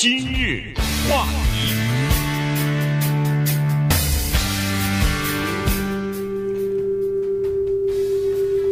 [0.00, 0.62] 今日
[1.10, 1.74] 话题，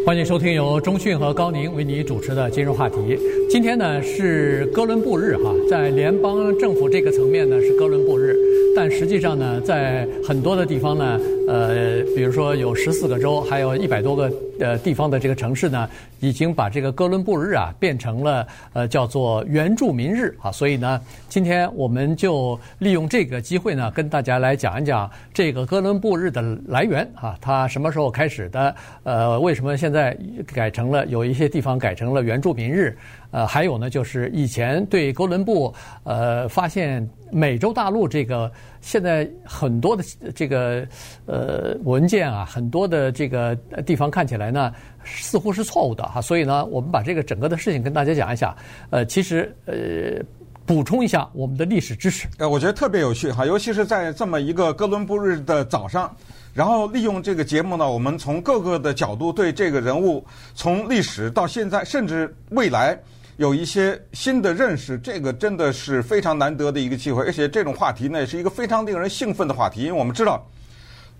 [0.07, 3.19] 欢迎收听由中讯和高宁为你主持的今日话题。
[3.51, 8.39] 今天呢是哥伦布日哈，在联邦政府这个层面呢是哥伦布日，
[8.77, 14.33] 但实际上呢，在很多的地方呢，呃，比如说有十四个州，还有一百多个。
[14.61, 15.89] 呃，地方的这个城市呢，
[16.21, 28.75] 已经把这个哥伦布日啊变成了呃叫做原住民日啊，所以呢，今天我们就利用这个机会呢，跟大家来讲一讲这个哥伦布日的来源啊，它什么时候开始的？
[29.03, 30.17] 呃，为什么现在
[30.53, 32.97] 改成了有一些地方改成了原住民日？
[33.31, 35.73] 呃，还有呢，就是以前对哥伦布
[36.03, 40.03] 呃发现美洲大陆这个现在很多的
[40.35, 40.85] 这个
[41.27, 44.47] 呃文件啊，很多的这个地方看起来。
[44.57, 44.73] 呢，
[45.05, 48.57] 似乎是错误的哈，所以呢，我们把这个整个的事情跟大家讲一下。
[48.91, 50.25] 呃，其实呃，
[50.65, 52.29] 补充一下我们的历史知识。
[52.39, 56.15] 呃，我觉得特别有趣哈，尤其是在这么一个哥伦布日的早上，
[56.55, 62.97] 然后利用这个节目呢，我们从各个的角度对这个人物，从历史到现在，甚至未来
[63.37, 67.23] 有一些新的认识，这个真的是非常难得的一个机会。
[67.25, 70.47] 而且这种话题呢，也是一个非常令人兴奋的话题，因为我们知道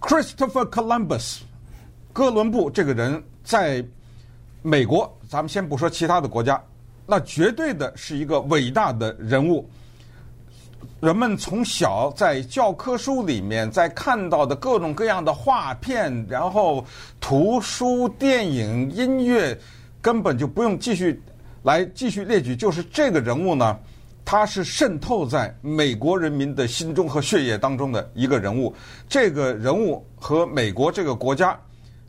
[0.01, 1.41] ，Christopher Columbus。
[2.13, 3.85] 哥伦布这个人在
[4.63, 6.59] 美国，咱们先不说其他的国家，
[7.05, 9.69] 那绝对的是一个伟大的人物。
[11.01, 16.83] 人们从小在教科书里面在看到的各种各样的画片，然后
[17.21, 19.57] 图书、电影、音乐，
[20.01, 21.21] 根本就不用继续
[21.67, 22.55] 来继续列举。
[22.55, 23.79] 就是这个人物呢，
[24.25, 28.75] 他是渗透在美国人民的心中和血液当中的一个人物。
[29.09, 31.59] 这个人物和美国这个国家。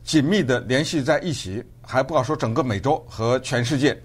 [0.04, 4.02] 紧密的联系在一起，还不好说整个美洲和全世界。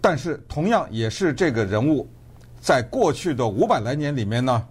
[0.00, 2.08] 但是，同样也是这个人物，
[2.60, 4.66] 在过去的五百来年里面呢，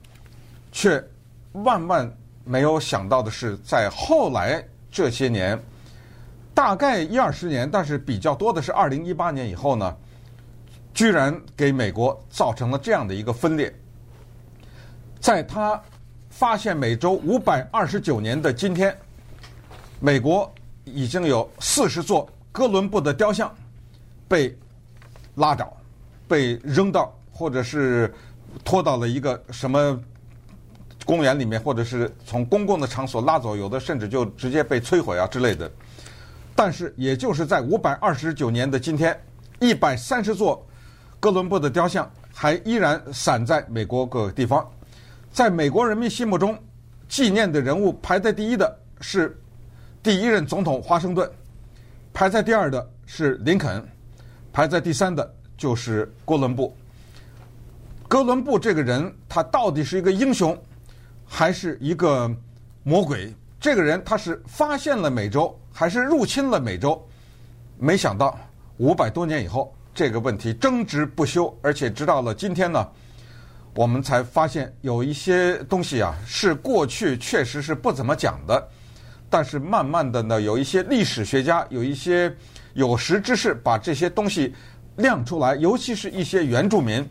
[0.73, 1.01] 却
[1.53, 4.61] 万万没有想到的是，在后来
[4.91, 5.57] 这些年，
[6.55, 9.95] 大概一二十年，但是比较多的是二零一八年以后呢，
[10.91, 13.71] 居然给美国造成了这样的一个分裂。
[15.19, 15.79] 在他
[16.31, 18.97] 发现美洲五百二十九年的今天。
[20.01, 23.51] 美国已经有四十座哥伦布的雕像
[24.27, 24.55] 被
[25.35, 25.75] 拉倒，
[26.27, 28.13] 被扔到，或者是
[28.63, 29.97] 拖到了一个什么
[31.05, 35.71] 公园里面，或者是从公共的场所拉走，有的甚至就直接被摧毁啊之类的。
[36.55, 39.19] 但是，也就是在五百二十九年的今天，
[39.59, 40.65] 一百三十座
[41.19, 44.65] 哥伦布的雕像还依然散在美国各个地方。
[45.31, 46.57] 在美国人民心目中，
[47.09, 49.37] 纪念的人物排在第一的是。
[50.01, 51.27] 第一任总统华盛顿，
[52.13, 53.83] 排在第二的是林肯，
[54.53, 56.77] 排在第三的就是哥伦布。
[58.07, 60.55] 哥伦布这个人，他到底是一个英雄，
[61.25, 62.31] 还是一个
[62.83, 63.33] 魔鬼？
[63.59, 67.05] 这个人他是发现了美洲，还是入侵了美洲？
[67.77, 68.39] 没想到
[68.77, 72.87] 五百多年以后，这个问题争执不休，而且直到了今天呢，
[73.73, 78.69] 我们才发现有一些东西啊，是过去确实是不怎么讲的。
[79.29, 82.33] 但是慢慢的呢，有一些历史学家，有一些
[82.73, 84.55] 有识之士，把这些东西
[84.95, 87.05] 亮出来，尤其是一些原住民，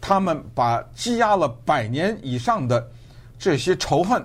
[0.00, 2.90] 他们把积压了百年以上的
[3.38, 4.20] 这些仇恨，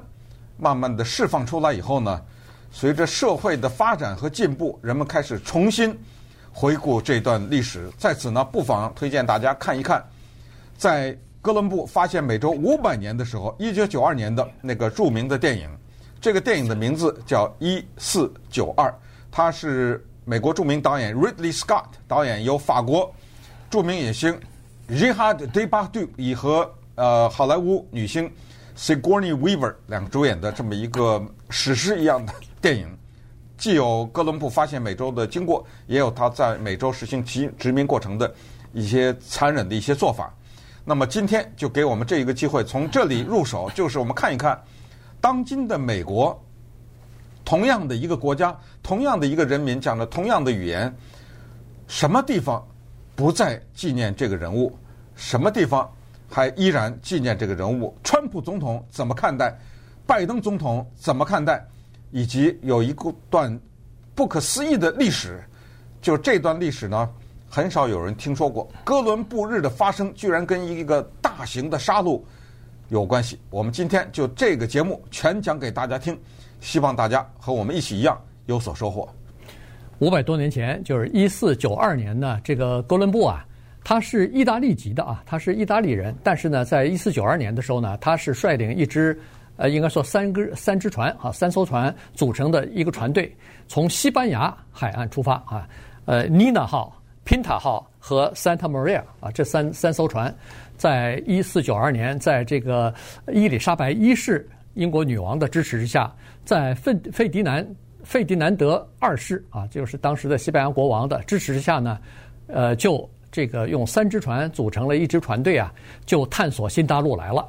[0.58, 2.20] 慢慢的释放出来以后呢，
[2.78, 5.98] 随着社会的发展和进步，人们开始重新
[6.52, 7.90] 回顾这段历史。
[7.98, 10.06] 在此呢，不妨推荐大家看一看，
[10.78, 15.70] 在哥伦布发现美洲五百年的时候，一九九二年的那个著名的电影。
[16.20, 18.90] 这个电影的名字叫《一四九二》，
[19.32, 23.10] 它是美国著名导演 Ridley Scott 导演，由法国
[23.70, 24.38] 著名影星
[24.90, 28.30] Gerard Depardieu 以和呃好莱坞女星
[28.78, 32.34] Sigourney Weaver 两个主演的这么一个史诗一样的
[32.66, 32.88] 电影，
[33.60, 38.34] 既有哥伦布发现美洲的经过，也有他在美洲实行其殖民过程的
[38.74, 40.34] 一些残忍的一些做法。
[40.84, 44.60] 那么今天就给我们这一个机会，从这里入手，就是我们看一看。
[45.22, 46.44] 当今的美国，
[47.44, 50.92] 同样的一个国家，同样的一个人民，讲的同样的语言，
[51.88, 52.68] 什么地方
[53.16, 54.76] 不再纪念这个人物？
[55.16, 55.88] 什么地方
[56.28, 57.96] 还依然纪念这个人物？
[58.04, 59.56] 川普总统怎么看待？
[60.08, 61.64] 拜登总统怎么看待？
[62.12, 63.60] 以及有一个段
[64.14, 65.44] 不可思议的历史，
[66.02, 67.10] 就这段历史呢，
[67.50, 68.70] 很少有人听说过。
[68.84, 72.22] 哥伦布日的发生，居然跟一个大型的杀戮。
[72.90, 76.16] 有关系，我们今天就这个节目全讲给大家听，
[76.62, 78.16] 希望大家和我们一起一样
[78.46, 79.10] 有所收获。
[79.98, 83.44] 五百多年前，就是一四九二年呢，这个哥伦布啊，
[83.84, 89.20] 他是意大利籍的啊，他是意大利人，但是呢，在一四九二年的时候呢，他是率领一支，
[89.58, 93.36] 呃，应该说三根三只船啊，三艘船组成的一个船队，
[93.68, 95.68] 从西班牙海岸出发啊，
[96.06, 100.34] 呃，妮娜号、Pinta 号和 Santa Maria 啊，这三三艘船，
[100.78, 102.94] 在一四九二年，在这个
[103.34, 106.14] 伊丽莎白一世英国女王的支持之下，
[106.44, 107.66] 在费费迪南。
[108.04, 111.98] 费迪南德二世啊，就是当时的西班牙国王的支持之下呢，
[112.46, 115.74] 呃，就这个用三只船组成了一支船队啊，
[116.06, 117.44] 就探索新大陆来了。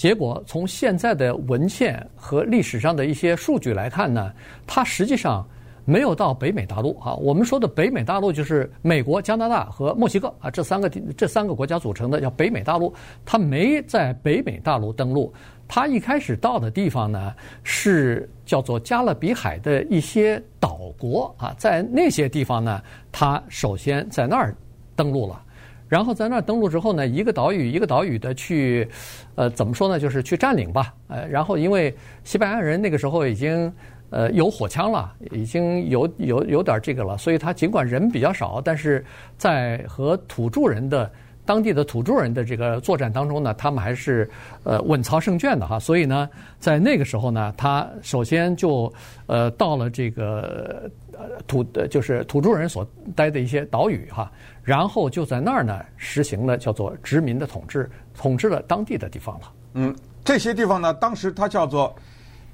[0.00, 4.32] 结果从现在的文献和历史上的一些数据来看呢，
[4.66, 5.46] 它实际上
[5.84, 7.12] 没有到北美大陆啊。
[7.16, 12.94] 我们说的北美大陆就是美国、加拿大和墨西哥啊，这三个这三个国家组成的叫北美大陆，
[13.26, 15.30] 它没在北美大陆登陆。
[15.68, 22.80] 他一开始到的地方呢，是叫做加勒比海的一些岛国啊，在那些地方呢，
[23.12, 24.56] 他首先在那儿
[24.96, 25.44] 登陆了，
[25.90, 28.88] 然后在那儿登陆之后呢，一个岛屿一个岛屿的去，
[29.34, 31.92] 呃，怎么说呢，就是去占领吧，呃，然后因为
[32.24, 33.70] 西班牙人那个时候已经
[34.10, 39.04] 呃有火枪了，已经有有有点这个了，所以他尽管人比较少，但是
[39.36, 41.10] 在和土著人的。
[41.44, 44.30] 当地的土著人的这个作战当中呢，他们还是
[44.62, 46.28] 呃稳操胜券的哈，所以呢，
[46.58, 48.92] 在那个时候呢，他首先就
[49.26, 50.88] 呃到了这个
[51.46, 54.30] 土就是土著人所待的一些岛屿哈，
[54.62, 59.52] 然后就在那儿呢实行了叫做殖民的统治，统治了当地的地方了。
[59.74, 59.94] 嗯，
[60.24, 61.94] 这些地方呢，当时它叫做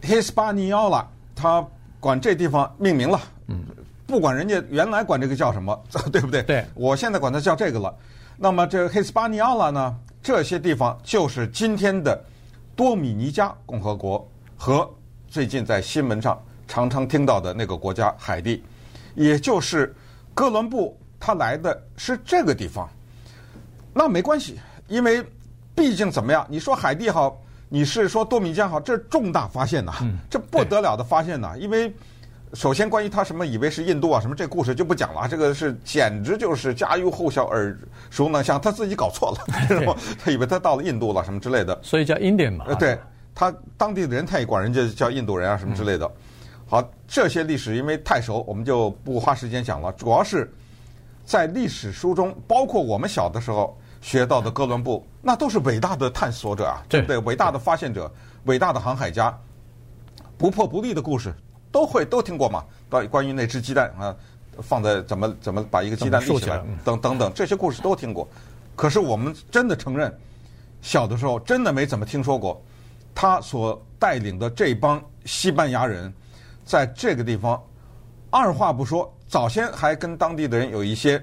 [0.02, 1.04] Hispaniola，
[1.34, 1.66] 他
[2.00, 3.20] 管这地方命名了。
[3.48, 3.64] 嗯，
[4.06, 5.78] 不管人家原来管这个叫什么，
[6.10, 6.42] 对不对？
[6.42, 7.94] 对，我现在管它叫这个了。
[8.38, 12.22] 那么这黑斯巴尼亚拉呢，这些地方就是今天的
[12.74, 14.88] 多米尼加共和国和
[15.26, 16.38] 最近在新闻上
[16.68, 18.62] 常常听到的那个国家海地，
[19.14, 19.94] 也就是
[20.34, 22.86] 哥伦布他来的是这个地方。
[23.94, 25.24] 那没关系，因为
[25.74, 26.46] 毕竟怎么样？
[26.50, 27.40] 你说海地好，
[27.70, 29.92] 你是说多米尼加好，这是重大发现呐，
[30.28, 31.90] 这不得了的发现呐，因为。
[32.54, 37.76] 首先，关于他什么以为是印度啊什么这故事就不讲了，这个是简直就是家喻户晓、耳
[38.08, 38.58] 熟能详。
[38.60, 42.64] 他自己搞错了， 他以为他到了印度了什么之类的，所以叫 Indian 嘛。
[42.68, 42.98] 呃，对
[43.34, 46.10] 他当地的人他也管人家叫印度人啊什么之类的。
[46.66, 49.92] 好，这些历史因为太熟，我们就不花时间讲了。
[49.92, 50.50] 主要是
[51.24, 57.18] 在历史书中，包括我们小的时候学到的哥伦布，那都是伟大的探索者啊，对不对？
[57.18, 58.10] 伟大的发现者，
[58.44, 59.36] 伟大的航海家，
[60.38, 61.34] 不破不立的故事。
[61.76, 62.64] 都会都听过嘛？
[62.88, 64.16] 关关于那只鸡蛋啊，
[64.62, 68.26] 放在怎么怎么把一个鸡蛋立起来，等等等这些故事都听过。
[68.74, 70.10] 可是我们真的承认，
[70.80, 72.58] 小的时候真的没怎么听说过
[73.14, 76.10] 他所带领的这帮西班牙人
[76.64, 77.62] 在这个地方，
[78.30, 81.22] 二话不说，早先还跟当地的人有一些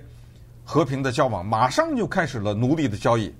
[0.63, 3.33] 和平的交往，马上就开始了奴隶的交易，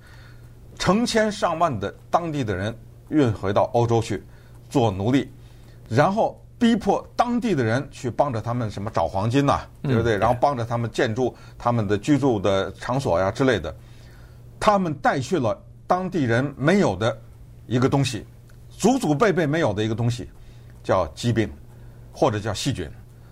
[0.79, 2.75] 成千上万的当地的人
[3.09, 4.23] 运回到欧洲去
[4.67, 5.31] 做奴隶，
[5.87, 6.39] 然后。
[6.63, 10.17] 逼迫当地的人去帮着他们什么找黄金呐、啊，对不对？
[10.17, 13.75] 然后帮着他们建筑他们的居住的场所呀之类的。
[14.61, 17.19] 他们带去了当地人没有的
[17.67, 18.25] 一个东西，
[18.69, 20.29] 祖祖辈辈没有的一个东西，
[20.81, 21.51] 叫疾病，
[22.13, 22.89] 或者叫细菌。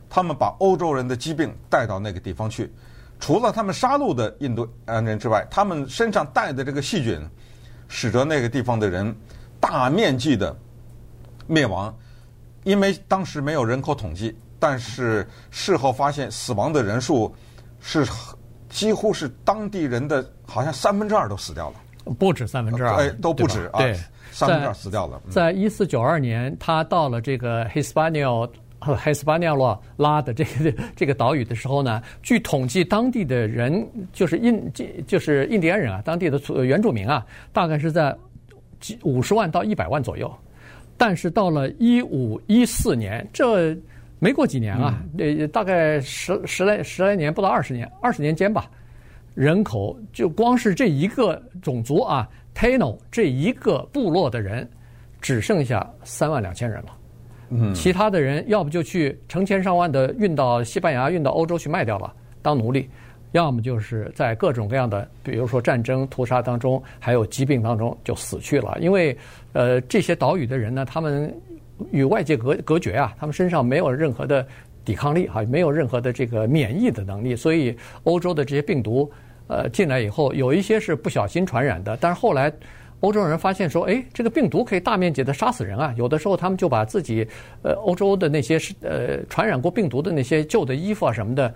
[0.10, 2.70] 他们把欧洲人的疾病带到那个地方去，
[3.18, 7.18] 除了他们杀戮的印度人之外，他们身上带的这个细菌，
[7.88, 9.16] 使得那个地方的人
[9.58, 10.54] 大面积的
[11.48, 11.98] 灭亡。
[12.64, 17.34] 因为当时没有人口统计，但是事后发现死亡的人数
[17.80, 18.06] 是
[18.70, 23.96] 几乎是当地人的好像三分之二都死掉了，不止三分之二，哎，都不止啊，对，
[24.32, 25.22] 三分之二死掉了。
[25.30, 28.50] 在一四九二年，他到了这个 Hispaniola
[28.80, 34.72] 和 Hispaniola 拉的这个这个岛屿的时候呢，据统计，当地的人就是印
[35.08, 38.16] 就是印第安人啊，当地的原住民啊，大概是在
[39.04, 40.32] 五十万到一百万左右。
[41.02, 43.76] 但是到了一五一四年，这
[44.20, 48.70] 没过几年啊，呃，大概十十来十来年，不到二十年，二十年间吧，
[49.34, 54.70] 人口就光是这一个种族啊，Taino 这一个部落的人，
[55.20, 56.98] 只剩下三万两千人了。
[57.50, 62.88] 嗯，其他的人要不就去成千上万的运到西班牙、运到欧洲去卖掉了，当奴隶。
[63.32, 68.78] 要么就是在各种各样的，比如说战争屠杀当中，还有疾病当中就死去了。
[68.82, 69.18] 因为，
[69.54, 71.34] 呃，这些岛屿的人呢，他们
[71.92, 74.46] 与外界隔隔绝啊，他们身上没有任何的
[74.84, 77.74] 抵抗力啊，没有任何的这个免疫的能力，所以
[78.04, 79.10] 欧洲的这些病毒，
[79.48, 82.52] 呃，进来以后，有一些是不小心传染的，但是后来
[83.00, 87.26] 欧洲人发现说，哎，这个病毒可以大面积的杀死人啊，有的时候他们就把自己
[87.62, 91.54] 呃欧洲的那些是呃传染过病毒的那些旧的衣服啊什么的。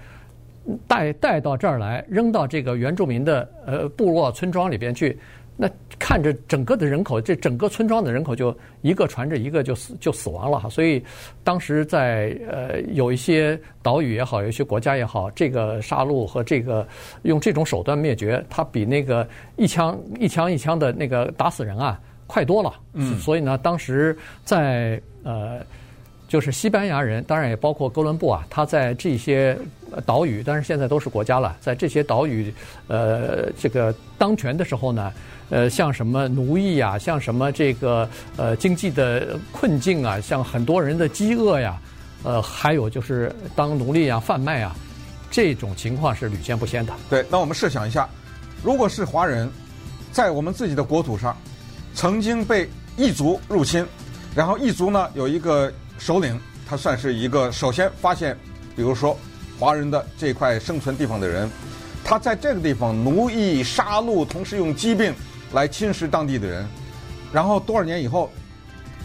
[0.87, 5.17] 带带到这儿来，扔到这个原住民的呃部落村庄里边去。
[5.57, 10.67] 那看着整个的人口，这整个村庄的人口就一个传着一个就死就死亡了哈。
[10.67, 11.01] 所以
[11.45, 16.85] 当时在呃有一些岛屿也好，有一些国家也好，这个杀戮和这个
[17.21, 22.73] 用这种手段灭绝，它比那个一枪一枪一枪的那个打死人啊快多了。
[22.91, 23.17] 嗯。
[23.19, 25.61] 所以呢，当时在呃
[26.35, 29.57] 就是西班牙人，当然也包括哥伦布啊，他在这些
[30.05, 32.53] 岛屿，但是现在都是国家了，在这些岛屿
[32.89, 35.13] 呃这个当权的时候呢。
[35.49, 41.79] 呃，像什么奴役呀，像什么这个呃经济的困境啊，像很多人的饥饿呀，
[42.23, 44.75] 呃，还有就是当奴隶啊、贩卖啊，
[45.31, 46.91] 这种情况是屡见不鲜的。
[47.11, 48.09] 对，那我们设想一下，
[48.61, 49.49] 如果是华人，
[50.11, 51.37] 在我们自己的国土上，
[51.93, 53.85] 曾经被异族入侵，
[54.35, 58.37] 然后异族呢有一个首领，他算是一个首先发现，
[58.75, 59.17] 比如说
[59.59, 61.49] 华人的这块生存地方的人，
[62.03, 65.13] 他在这个地方奴役、杀戮，同时用疾病。
[65.53, 66.67] 来侵蚀当地的人，
[67.31, 68.29] 然后多少年以后，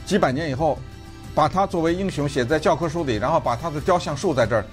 [0.05, 0.77] 几百年以后，
[1.33, 4.65] 把他作为英雄写在教科书里，然后把他的雕像竖在这儿。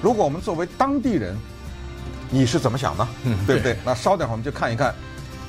[0.00, 1.36] 如果我们作为当地人，
[2.30, 3.06] 你是怎么想的？
[3.24, 3.76] 嗯，对不对？
[3.84, 4.94] 那稍等会儿我们就看一看，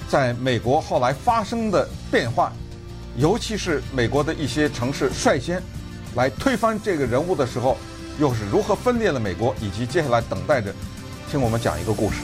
[0.10, 2.52] 在美国后来发生的变化，
[3.16, 5.62] 尤其是美国的一些城市率先
[6.14, 7.78] 来推翻这个人物的时候，
[8.20, 10.74] 又是如何分裂了美国，以及接下来等待着
[11.30, 12.18] 听我们讲一个故事。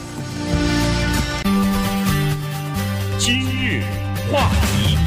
[3.17, 3.81] 今日
[4.29, 4.97] 话题，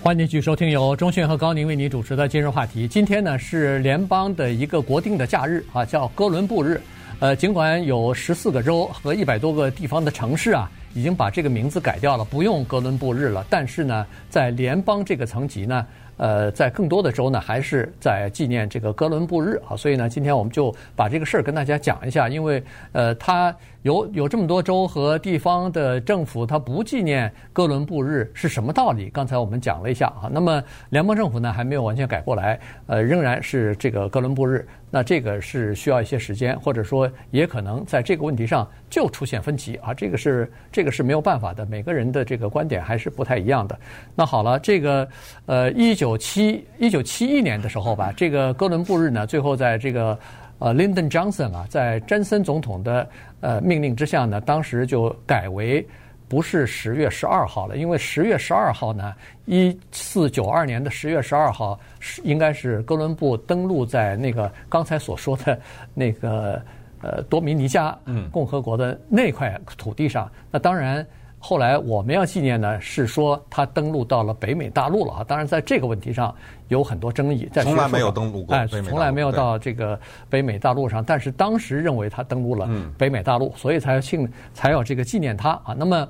[0.00, 2.86] 欢迎继续收听由钟迅和高宁为你主持的今日话题。
[2.86, 6.80] 今天呢是联邦的一个国定的假日啊，叫哥伦布日。
[7.18, 15.84] 呃，尽管有十四个州和一百多个地方的城市啊，已经把这个名字改掉了，不用哥伦布日了，但是呢，在联邦这个层级呢。
[16.20, 19.58] 呃，在更多的州呢，还是在纪念这个哥伦布日。
[19.66, 22.62] 啊，所以呢，今天我们就把这个事儿跟大家讲一下，因为
[22.92, 29.08] 呃，他有有这么多州和地方的政府，它不纪念哥伦布日是什么道理？
[29.08, 34.66] 刚才我们讲了一下啊，那么联邦政府呢还没有完全改过来，呃，仍然是这个哥伦布日。
[34.92, 43.78] 那这个是需要一些时间，或者说也可能在这个问题上就出现分歧啊，这个是这个是没有办法的，每个人的这个观点还是不太一样的。
[44.16, 45.08] 那好了，这个
[45.46, 50.18] 呃，一九七一九七一年的时候吧，这个哥伦布日呢，最后在这个
[50.60, 53.08] 呃，Lyndon Johnson 啊，在詹森总统的
[53.40, 55.84] 呃命令之下呢，当时就改为。
[56.28, 59.12] 不是十月十二号了，因为十月十二号呢，
[59.46, 65.58] 一四九二年的十月十二号是应该是哥伦布登陆在那个刚才所说的
[65.92, 66.62] 那个
[67.02, 67.98] 呃多米尼加
[68.30, 70.30] 共和国的那块土地上。
[70.52, 71.04] 那当然，
[71.40, 75.24] 后来我们要纪念呢，是说他登陆到了北美大陆了啊。
[75.26, 76.32] 当然，在这个问题上
[76.68, 81.02] 有很多争议，在从来没有登陆过，哎，从来没有到这个北美大陆上。
[81.02, 85.74] 但是当时认为他登陆了北美大陆，所以才庆才要这个纪念他啊。
[85.76, 86.06] 那么。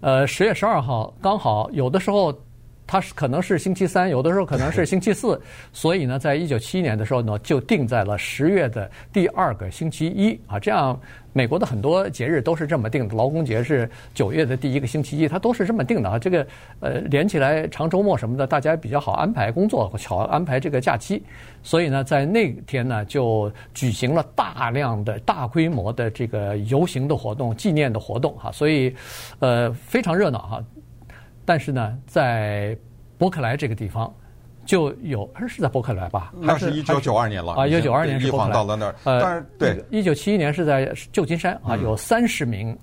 [0.00, 2.30] 呃，十月十二号刚好有的时候，
[2.94, 5.40] 它是可能是星期三，有的时候可能是星期四，
[5.72, 10.60] 所以呢，在一九七一年的时候呢，就定在了十月的第二个星期一啊。
[10.60, 10.96] 这样，
[11.32, 16.20] 美国的很多节日都是这么定的，劳工节是九月的第一个星期一，它都是这么定的啊。
[16.20, 16.46] 这个
[16.78, 21.20] 呃，连起来长周末什么的，大家比较好安排工作，好安排这个假期。
[21.64, 28.52] 所以呢，在那天呢，就举行了大量的大规模的这个游行的活动、纪念的活动哈。
[28.52, 28.94] 所以，
[29.40, 30.64] 呃，非常热闹哈。
[31.44, 32.76] 但是呢，在
[33.18, 34.12] 伯克莱这个地方，
[34.64, 36.32] 就有是在伯克莱吧？
[36.40, 37.66] 那是一九九二年了啊！
[37.66, 38.94] 一九九二年是伯克莱到了那儿。
[39.04, 42.76] 呃，但是对，一九七一年是在旧金山啊，有三十名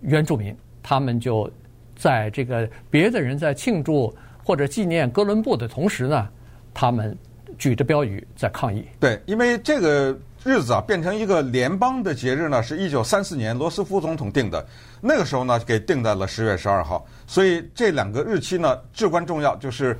[0.00, 1.50] 原住民，他们就
[1.96, 4.14] 在这个别的人在庆祝
[4.44, 6.28] 或者纪念哥伦布的同时呢，
[6.74, 7.16] 他们
[7.58, 8.84] 举着标语在抗议。
[9.00, 10.18] 对，因为这个。
[10.44, 14.66] 日子啊，变成一个联邦的节日呢，是一九三四年罗斯福总统定的。
[15.00, 17.06] 那个时候呢，给定在了十月十二号。
[17.28, 19.96] 所以这两个日期呢，至关重要，就是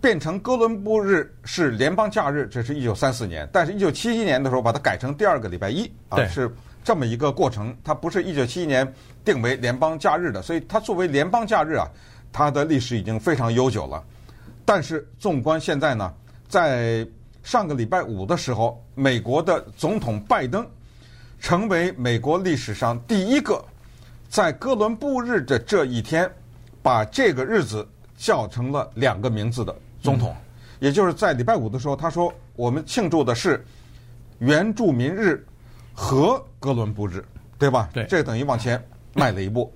[0.00, 3.48] 变成哥伦布日是联邦假日，这是一九三四年。
[3.52, 6.48] 但是，一九七一年的时候，把它改成第二个礼拜一啊，是
[6.84, 7.76] 这么一个过程。
[7.82, 8.90] 它不是一九七一年
[9.24, 11.88] 定为联邦假日的，所以它作为联邦假日啊，
[12.32, 14.00] 它的历史已经非常悠久了。
[14.64, 16.14] 但是，纵观现在呢，
[16.48, 17.04] 在
[17.44, 20.66] 上个礼拜五的时候，美国的总统拜登
[21.38, 23.62] 成为美国历史上第一个
[24.30, 26.28] 在哥伦布日的这一天
[26.82, 27.86] 把这个日子
[28.16, 30.34] 叫成了两个名字的总统。
[30.80, 33.64] 也就是在礼拜五的时候，他说：“我们庆祝的是
[34.38, 35.46] 原住民日
[35.92, 37.22] 和哥伦布日，
[37.58, 38.82] 对吧？”对，这等于往前
[39.12, 39.70] 迈了一步。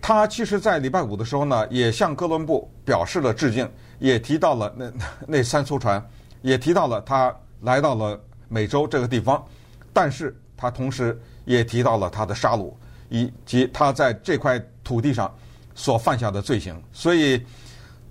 [0.00, 3.68] 他其实，在礼拜五的时候呢，也向哥伦布表示了致敬，
[3.98, 4.92] 也提到了那
[5.26, 6.04] 那三艘船。
[6.42, 9.42] 也提到了他来到了美洲这个地方，
[9.92, 12.72] 但是他同时也提到了他的杀戮
[13.08, 15.32] 以及他在这块土地上
[15.74, 17.42] 所犯下的罪行，所以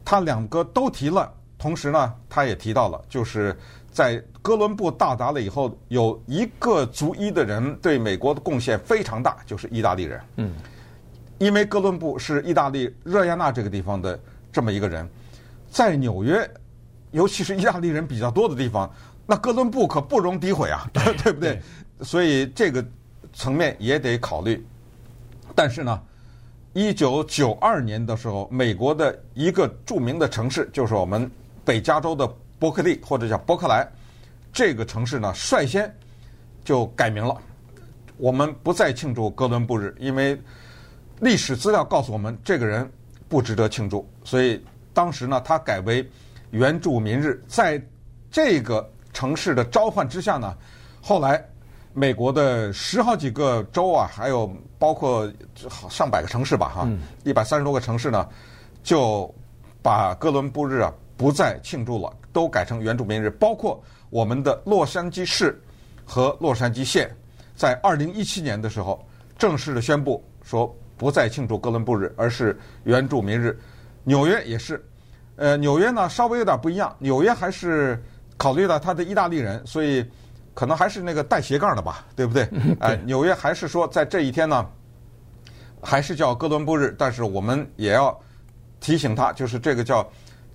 [0.03, 1.31] 他两个都提了。
[1.57, 3.55] 同时呢，他也提到了，就是
[3.91, 10.19] 在哥伦布到达了以后，有一个族裔的人对美国的贡献非常大，就是意大利人。
[10.37, 10.55] 嗯，
[11.37, 14.19] 因为哥伦布是意大利热亚纳这个地方的
[14.51, 15.07] 这么一个人，
[15.69, 16.49] 在纽约，
[17.11, 18.91] 尤其是意大利人比较多的地方，
[19.25, 21.53] 那哥伦布可不容诋毁啊， 对， 对不对？
[21.53, 22.85] 对，所以这个
[23.33, 24.65] 层面也得考虑。
[25.55, 26.01] 但是呢，
[26.73, 31.29] 一九九二年的时候，美国的一个著名的城市，就是我们。
[31.63, 32.27] 北加州的
[32.57, 33.87] 伯克利或者叫伯克莱，
[34.51, 35.95] 这个城市呢，率先
[36.65, 37.37] 就改名了。
[38.17, 40.41] 我们不再庆祝哥伦布日，因为
[41.19, 42.91] 历史资料告诉我们，这个人
[43.29, 44.09] 不值得庆祝。
[44.23, 46.09] 所以当时呢，他改为
[46.51, 47.43] 原住民日。
[47.47, 47.81] 在
[48.29, 50.55] 这个城市的召唤之下呢，
[51.01, 51.43] 后来
[51.93, 55.31] 美国的十好几个州啊，还有包括
[55.89, 56.87] 上百个城市吧，哈，
[57.23, 58.29] 一百三十多个城市呢，
[58.83, 59.33] 就
[59.81, 60.93] 把哥伦布日啊。
[61.17, 63.29] 不再庆祝了，都改成原住民日。
[63.29, 63.79] 包括
[64.09, 65.61] 我们的洛杉矶市
[66.03, 67.15] 和洛杉矶县，
[67.55, 73.55] 在二零一七年的时候正式的宣布说不再庆祝哥伦布日，而是原住民日。
[74.03, 74.83] 纽约也是，
[75.41, 78.01] 呃，纽约呢稍微有点不一样，纽约还是
[78.37, 80.05] 考虑到他的意大利人，所以
[80.53, 82.43] 可能还是那个带斜杠的吧， 对不对？
[82.79, 84.65] 哎、呃，纽约还是说在这一天呢，
[85.81, 88.15] 还是叫哥伦布日，但是我们也要
[88.79, 90.07] 提醒他，就是这个叫。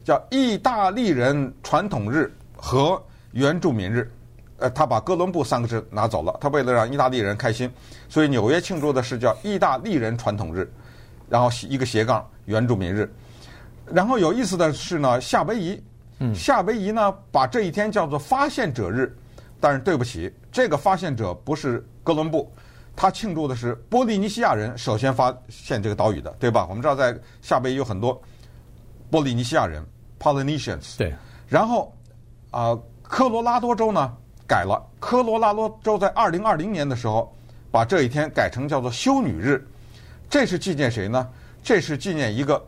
[0.06, 3.02] 叫意大利人传统日和
[3.32, 4.08] 原住民日，
[4.58, 6.38] 呃，他把哥伦布三个字拿走了。
[6.40, 7.68] 他为了让意大利人开心，
[8.08, 10.72] 所以纽约庆祝的是叫意大利人传统日，
[11.28, 13.12] 然后一个斜杠原住民日。
[13.92, 15.82] 然后有意思的是呢，夏威夷，
[16.34, 19.16] 夏威夷呢把这一天叫做发现者日，
[19.60, 22.52] 但是对不起，这个发现者不是哥伦布，
[22.94, 26.66] 他庆祝的是波利尼西亚人首先发现这个岛屿的，对吧？
[26.68, 28.20] 我们知道在夏威夷有很多
[29.10, 29.84] 波利尼西亚人。
[30.18, 31.14] Polynesians，对，
[31.46, 31.94] 然后
[32.50, 34.10] 啊、呃，科罗拉多州呢
[34.48, 37.30] 改了，科罗拉多州在二零二零年的时候
[37.70, 39.62] 把这一天改成叫做修女日，
[40.30, 41.28] 这是纪念谁呢？
[41.62, 42.66] 这是纪念一个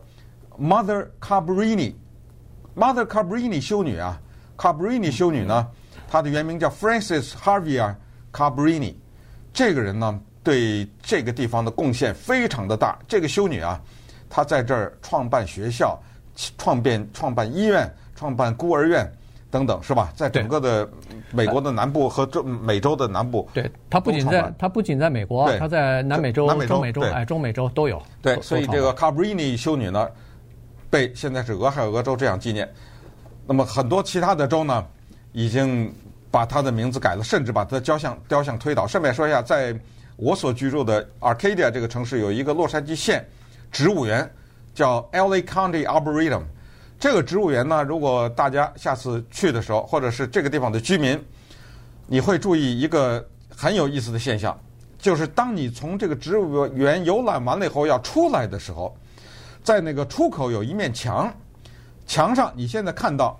[0.59, 4.19] Mother Cabrini，Mother Cabrini 修女啊
[4.57, 5.67] ，Cabrini 修女呢，
[6.07, 7.95] 她的原名叫 Frances Javier
[8.33, 8.93] Cabrini，
[9.53, 13.81] 这个人呢对这个地方的贡献非常的大，这个修女啊，
[14.29, 15.99] 她在这儿创办学校。
[16.57, 19.11] 创办创办医院、创办孤儿院
[19.51, 20.09] 等等，是吧？
[20.15, 20.89] 在整个的
[21.33, 28.01] 美国的南部和中美洲的南部，对，他不仅在他不仅在美国，她在南美洲、南美洲、中美洲，哎，中美洲都有。
[28.21, 30.07] 对，所以这个 Cabrini 修女呢，
[30.89, 32.67] 被现在是俄亥俄州这样纪念。
[33.45, 34.85] 那么很多其他的州呢，
[35.31, 35.93] 已经
[36.31, 38.87] 把他的名字改了，甚至把他的雕像雕像推倒。
[38.87, 39.77] 顺便说一下，在
[40.15, 43.27] 我所居住的 Arcadia 这个城市，有一个洛杉矶县
[43.71, 44.29] 植物园。
[44.71, 46.43] 叫 LA County Arboretum，
[46.97, 51.21] 这个植物园呢，如果大家下次去的时候，或者是这个地方的居民，
[52.05, 54.57] 你会注意一个很有意思的现象，
[54.97, 58.95] 就是当你从这个植物园游览完了以后要出来的时候，
[59.69, 61.31] 在那个出口有一面墙，
[62.07, 63.39] 墙上你现在看到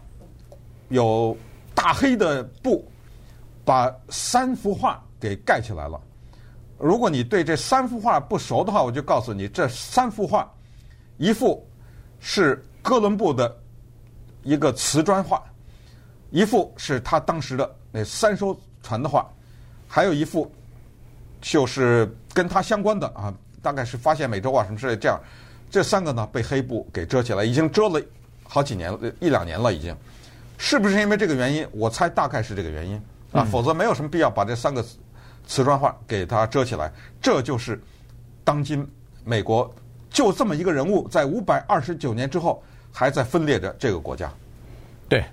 [0.89, 1.36] 有
[1.74, 2.88] 大黑的布
[3.65, 6.00] 把三幅画给盖起来了。
[6.78, 10.48] 如果你对这三幅画不熟的话，我就告诉你，这三幅画。
[11.18, 11.68] 一幅
[12.20, 13.58] 是哥伦布的
[14.44, 15.44] 一个瓷砖画，
[16.30, 19.28] 一幅是他当时的那三艘船的画，
[19.88, 20.48] 还有一幅
[21.42, 25.20] 就是跟他相关的啊，大概是发现美洲啊什么之类这样。
[25.69, 28.01] 这三个呢被黑布给遮起来，已经遮了
[28.43, 29.95] 好几年了，一两年了已经。
[30.58, 31.67] 是不是因为这个原因？
[31.71, 33.01] 我猜大概是这个原因
[33.32, 34.84] 啊，否则没有什么必要把这三个
[35.47, 36.91] 瓷砖画给它遮起来。
[37.21, 37.82] 这就是
[38.43, 38.86] 当今
[39.23, 39.73] 美国。
[40.12, 44.27] 就这么一个人物，在五百二十九年之后，还在分裂着这个国家。
[45.08, 45.23] 对，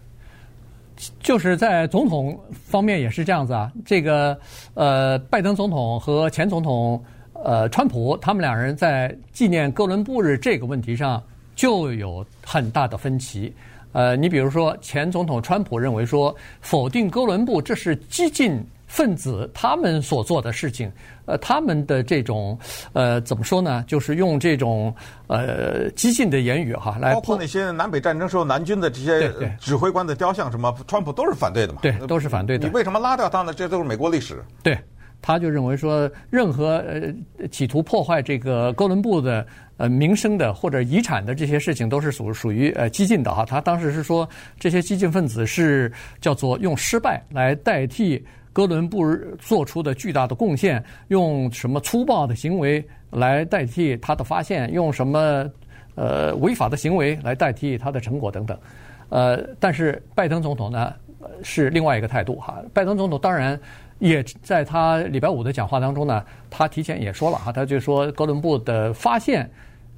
[1.18, 3.72] 就是在总统方面也是这样子啊。
[3.86, 4.38] 这个
[4.74, 7.02] 呃，拜登总统和前总统
[7.44, 11.22] 呃，川普，他们两人在纪念哥伦布日这个问题上
[11.54, 13.54] 就有很大的分歧。
[13.92, 18.64] 呃，你比如说，前总统川普认为说，否定哥伦布这是激进。
[18.88, 20.90] 分子他们所做的事情，
[21.24, 22.56] 呃，他们的这种，
[22.92, 23.84] 呃，怎么说呢？
[23.88, 24.94] 就是用这种
[25.26, 31.80] 呃激进的言语哈来，包括那些南北战争时候南军的这些指挥官的雕像，什么川普都是反对的嘛？
[31.82, 32.68] 对，都是反对的。
[32.68, 33.52] 你为什么拉掉他呢？
[33.52, 34.40] 这都是美国历史。
[34.62, 34.78] 对。
[35.26, 39.44] 他就认为说，任何呃企图破坏这个哥伦布的
[39.76, 43.44] 呃名声的或者遗产的这些事情，都是属属于呃激进的哈。
[43.44, 49.04] 他当时是说，这些激进分子是叫做用失败来代替哥伦布
[49.40, 55.44] 做出的巨大的贡献，用什么粗暴的行为来代替他的发现，用什么
[55.96, 58.56] 呃违法的行为来代替他的成果等等。
[59.08, 60.94] 呃，但是拜登总统呢
[61.42, 62.62] 是另外一个态度哈。
[62.72, 63.58] 拜登总统当然
[63.98, 69.50] 也在他礼拜五的讲话当中呢，他提前也说了哈，他就说哥伦布的发现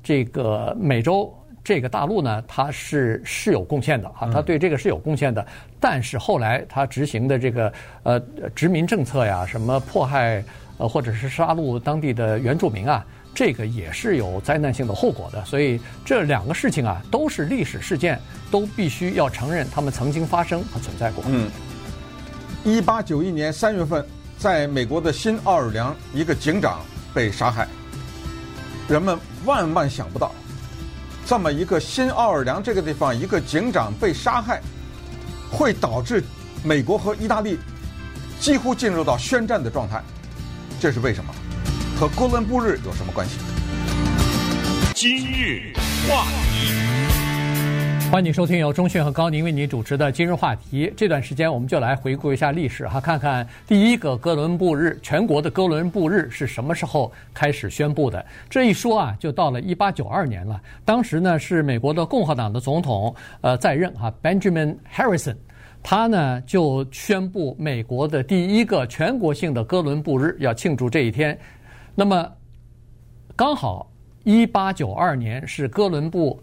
[0.03, 1.35] 这个美洲
[1.65, 5.45] 这个大陆呢，他是是有贡献的哈，他对这个是有贡献的。
[5.81, 7.73] 但是后来他执行的这个
[8.05, 8.21] 呃
[8.55, 10.43] 殖民政策呀，什么迫害
[10.79, 13.05] 呃或者是杀戮当地的原住民啊。
[13.35, 18.19] 这个也是有灾难性的后果的，所以这两个事情啊，都是历史事件，
[18.51, 21.23] 都必须要承认他们曾经发生和存在过。
[21.29, 21.49] 嗯，
[22.69, 24.05] 一八九一年三月份，
[24.39, 26.81] 在美国的新奥尔良，一个警长
[27.15, 27.67] 被杀害。
[28.87, 30.35] 人们万万想不到，
[31.25, 34.61] 这么一个新奥尔良这个地方，一个警长被杀害，
[35.51, 36.23] 会导致
[36.63, 37.59] 美国和意大利
[38.39, 40.03] 几乎进入到宣战的状态。
[40.79, 41.35] 这是为什么？
[41.99, 43.39] 和哥伦布日有什么关系？
[44.95, 45.73] 今日
[46.07, 46.75] 话题，
[48.11, 50.91] 欢迎收听由中讯和高宁为你主持的今日话题。
[50.97, 58.25] 这段时间我们就来回顾一下历史哈，看看第一个哥伦布日，全国的哥伦布日是什么时候开始宣布的？
[58.49, 60.59] 这一说啊，就到了一八九二年了。
[60.87, 65.37] 当时呢是美国的共和党的总统呃在任哈，Benjamin Harrison，
[65.83, 71.39] 他呢就宣布美国的第一个全国性的哥伦布日要庆祝这一天。
[71.95, 72.27] 那么，
[73.37, 73.93] 刚好
[74.25, 76.43] 一八九二年是哥伦布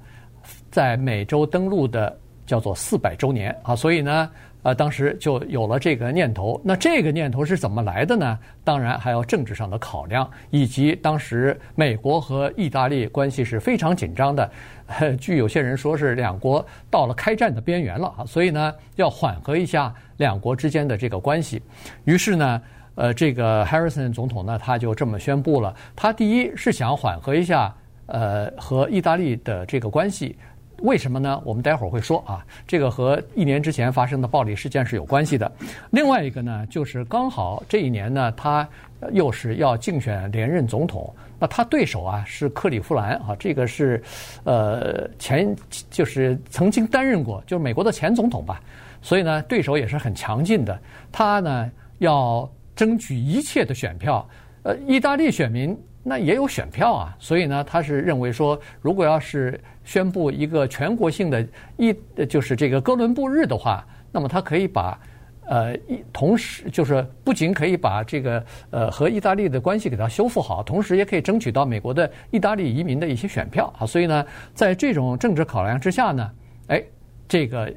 [0.71, 4.29] 在美洲登陆的叫做四百周年啊，所以呢，
[4.63, 6.59] 呃，当时就有了这个念头。
[6.63, 8.37] 那这个念头是怎么来的呢？
[8.63, 14.49] 当然还要政治上的考量，以及当时美国和意大利关系是非常紧张的，
[15.19, 21.61] 据有些人说是两国到了开战的边缘了啊，所以呢，要缓和一下两国之间的这个关系。
[22.05, 22.61] 于是呢。
[22.97, 25.75] 呃，这个 Harrison 总统呢，他就这么宣布了。
[25.97, 27.75] 他第一是想缓和一下
[28.07, 30.35] 呃和意大利的这个关系，
[30.79, 31.41] 为什么呢？
[31.45, 32.45] 我们待会儿会说啊。
[32.67, 35.51] 这个和一年之前发生的暴力事件是有关系的。
[35.91, 38.67] 另外一个呢，就是刚好这一年呢，他
[39.11, 41.13] 又是要竞选连任总统。
[41.39, 44.01] 那他对手啊是克里夫兰啊，这个是
[44.43, 45.55] 呃前
[45.89, 48.61] 就是曾经担任过就是美国的前总统吧。
[49.01, 50.79] 所以呢，对手也是很强劲的。
[51.11, 52.49] 他呢要。
[52.75, 54.27] 争取一切的选票，
[54.63, 55.73] 呃，意大利选民
[56.07, 61.43] 那也有选票啊，所以呢，他是认为说，如果要是宣布一个全国性的
[61.77, 61.95] 意，
[62.29, 64.99] 就是这个哥伦布日的话，那么他可以把，
[65.47, 76.31] 呃，一同时就是不仅可以把这个呃和意大利的关系给它修复好，同时也可以争取到美国的意大利移民的一些选票啊，所以呢，在这种政治考量之下呢，
[76.67, 76.83] 哎，
[77.27, 77.73] 这个。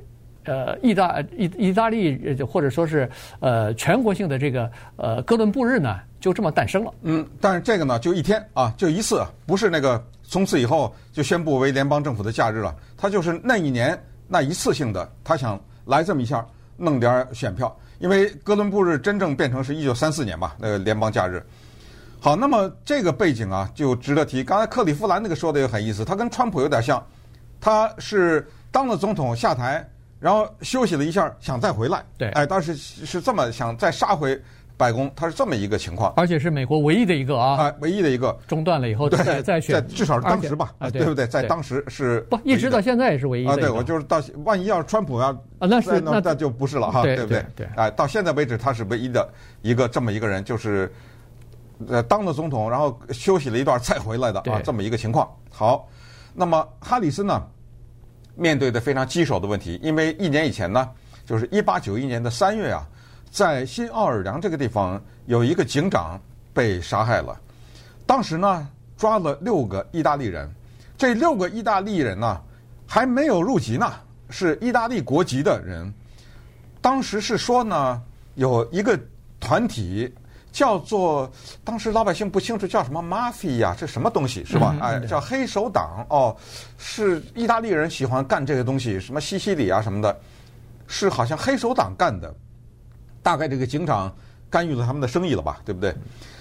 [0.49, 3.09] 呃，意大意意大利或者说是
[3.41, 6.91] 呃全国性的这个呃哥伦布日呢，就这么诞生了。
[7.03, 12.75] 嗯，但是这个呢，就一天啊，就一次，不是那个从此以后就宣布为联邦政府的假日了。
[12.97, 16.45] 他就是那一年那一次性的，他想来这么一下
[16.79, 17.77] 弄点选票。
[17.99, 21.45] 因为哥伦布日真正变成是一九三四年吧，那个联邦假日。
[22.21, 24.43] 好，那么这个背景啊，就值得提。
[24.43, 27.05] 刚才克里夫兰那个说的也很意思，他跟川普有点像，
[27.61, 29.87] 他是当了总统下台。
[30.21, 32.05] 然后休息了一下，想再回来。
[32.17, 34.41] 对，哎，当时是这么想再杀回
[34.77, 36.13] 白宫，他是这么一个情况。
[36.17, 41.27] 而且是美国唯一的一个啊，哎，唯一的一个中断了以后再再选，至少是当时吧，对不对？
[41.27, 43.53] 在当时是不一直到现在也是唯一的。
[43.53, 45.29] 啊，对，我就是到万一要是川普要
[45.59, 47.45] 啊，那是那那就不是了哈，对不对？
[47.55, 49.29] 对，哎，到现在为止他是唯一的
[49.63, 50.93] 一个这么一个人，就是
[51.87, 55.29] 呃当了总统，然后休息了一段再回来的啊，这么一个情况。
[55.51, 55.89] 好，
[56.35, 57.41] 那么哈里斯呢？
[58.39, 60.89] 面对的非常棘手的问题，因为一年以前呢，
[61.27, 62.87] 就是一八九一年的三月啊，
[63.31, 66.19] 在新奥尔良这个地方有一个警长
[66.55, 67.39] 被杀害了。
[68.07, 70.49] 当时呢，抓了六个意大利人，
[70.97, 72.41] 这六个意大利人呢
[72.87, 73.93] 还没有入籍呢，
[74.31, 75.93] 是意大利国籍的人。
[76.81, 78.01] 当时是说呢，
[78.37, 78.99] 有一个
[79.41, 80.15] 团体。
[80.59, 81.31] 叫做
[81.63, 84.77] 当时老百姓不清楚叫什么 mafia，这什么东西是吧？
[84.83, 86.37] 哎，叫黑手党哦，
[86.77, 90.21] 是意大利人喜欢干这个东西，什么西西里啊什么的，
[90.89, 92.35] 是好像黑手党干的。
[93.23, 94.13] 大概这个警长
[94.51, 95.95] 干预了他们的生意了吧，对不对？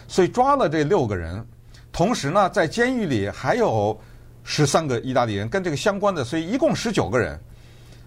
[0.07, 1.45] 所以抓了这六个人，
[1.91, 3.95] 同时呢，在监狱里还有
[4.43, 7.39] 十三个意大利人跟这个相关的，所以一共十九个人。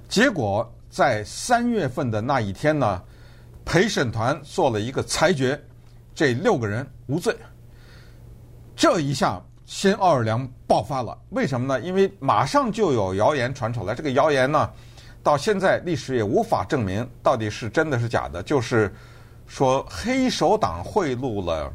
[0.08, 3.00] 结果在三月份的那一天呢，
[3.64, 5.56] 陪审团做了一个裁决。
[6.20, 7.34] 这六个人无罪。
[8.76, 11.16] 这一下，新奥尔良爆发了。
[11.30, 11.80] 为什么呢？
[11.80, 13.94] 因为马上就有谣言传出来。
[13.94, 14.70] 这个谣言呢，
[15.22, 18.42] 到现在历史也无法证明到底是真的是假的。
[18.42, 18.94] 就是
[19.46, 21.72] 说，黑手党贿赂了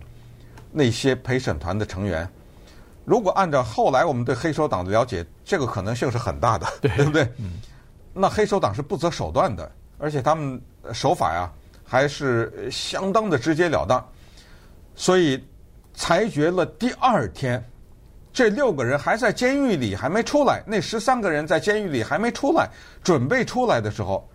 [0.72, 2.30] 那些陪审团的成员。
[3.04, 7.24] 如果按照后来我们对黑手党的了解，这个可能性是很大的，对，对不对？
[7.40, 7.54] 嗯。
[8.14, 10.62] 那黑手党是不择手段的，而且他们
[10.94, 11.52] 手法呀
[11.84, 14.08] 还是相当的直截了当。
[14.96, 15.44] 所以
[15.94, 17.64] 裁决了第二天，
[18.34, 22.70] 这六个人还在监狱里还没出来，那十三个人在监狱里还没出来，
[23.04, 24.28] 准备出来的时候，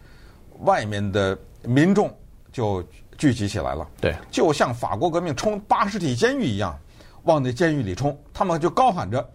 [0.61, 2.15] 外面的民众
[2.53, 2.83] 就
[3.17, 3.87] 聚集起来了。
[4.01, 6.79] 对，就像法国革命冲巴士底监狱一样。
[7.25, 9.29] 往那监狱里冲，他们就高喊着，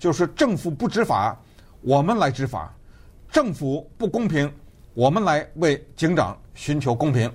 [0.00, 1.40] 就是政府不执法，
[1.80, 2.68] 我们来执法；
[3.30, 4.52] 政府不公平，
[4.94, 7.32] 我们来为警长寻求公平。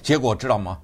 [0.00, 0.78] 结果知道吗？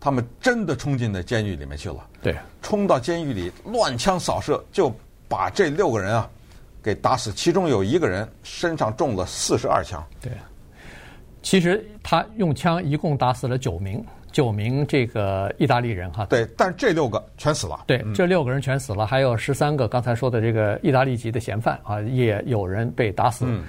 [0.00, 2.06] 他们真的冲进那监狱里面去了。
[2.22, 4.92] 对，冲到监狱里乱枪扫射，就
[5.28, 6.28] 把这六个人啊
[6.82, 7.30] 给打死。
[7.32, 10.02] 其中有一个人身上中了四十二枪。
[10.20, 10.32] 对，
[11.42, 14.04] 其实他用枪一共打死了九名。
[14.32, 17.82] 九名这个意大利人哈，对，但这六个全死了。
[17.88, 23.44] 对，这六个人全死了，还有十三个刚才说的这个意大利籍的嫌犯啊，也有人被打死。
[23.48, 23.64] 嗯，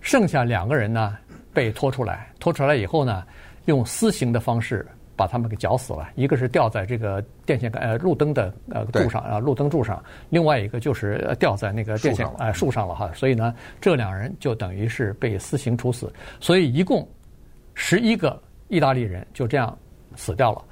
[0.00, 1.16] 剩下两个人呢
[1.52, 3.24] 被拖出来，拖出来以后呢，
[3.64, 6.08] 用私刑的方式把他们给绞死了。
[6.14, 9.96] 一个是吊在这个电线杆呃路灯的呃柱上啊，路灯柱上；
[10.30, 13.10] 另外一个就是吊在那个电线呃树上了哈。
[13.14, 16.12] 所以呢，这两人就等于是被私刑处死。
[16.38, 17.08] 所以一共
[17.74, 19.76] 十一个意大利人就这样。
[20.18, 20.64] 死掉了，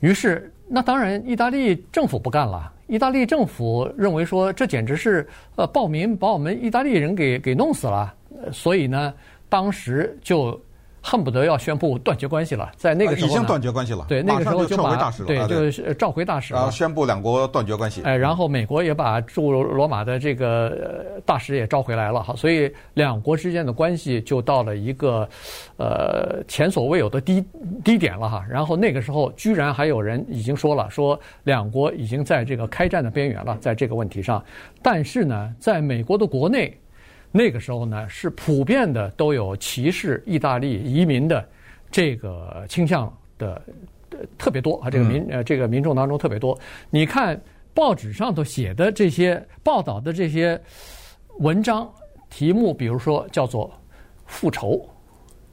[0.00, 2.70] 于是那当然，意大利政府不干了。
[2.86, 8.14] 意大利政府认为说，这简直是呃暴民把我们意大利人给给弄死了，
[8.52, 9.14] 所以呢，
[9.48, 10.60] 当时就。
[11.06, 14.06] 恨不得要宣布断绝关系了，在那个时候已经断绝关系了。
[14.08, 18.00] 对，那个时候就把大使了对，就是召回大使了，然后宣布两国断绝关系。
[18.04, 25.28] 哎，然后美国也把驻罗马的这个大使也召回来了，哈，所以两国之间的关系就到了一个
[25.76, 27.44] 呃前所未有的低
[27.84, 28.42] 低点了，哈。
[28.48, 34.42] 然后那个时候，居然还有人已经说了，说两国已经在这个开战的边缘了，在这个问题上。
[34.80, 36.74] 但是呢，在美国的国内。
[37.36, 41.44] 那个时候呢，是普遍的都有歧视意大利移民的
[41.90, 43.60] 这个倾向的
[44.38, 46.56] 特别多啊，这个民呃这个民众当中特别多。
[46.90, 47.38] 你看
[47.74, 50.60] 报纸上头写的这些报道的这些
[51.40, 51.92] 文章
[52.30, 53.68] 题目，比如说叫做
[54.26, 54.88] 复仇。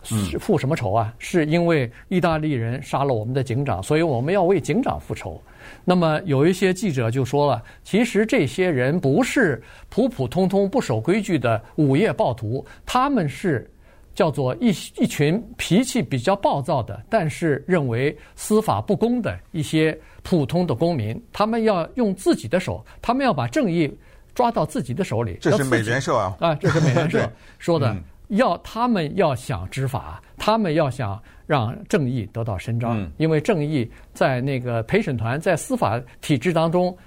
[0.04, 1.14] 是复什么仇啊？
[1.20, 5.42] 是因为意大利人杀了我们的警长，所以我们要为警长复仇。
[5.86, 13.70] 那么有一些记者就说了，其实这些人不是普普通通不守规矩的午夜暴徒，他们是
[14.14, 21.20] 叫做一一群脾气比较暴躁的，但是认为司法不公的一些普通的公民。
[21.32, 23.92] 他们要用自己的手，他们要把正义
[24.34, 25.38] 抓到自己的手里。
[25.40, 27.96] 这是美联社啊啊，这是美联社 说的。
[28.32, 36.98] 要他们要想执法，他们要想让正义得到伸张，因为正义在那个陪审团在司法体制当中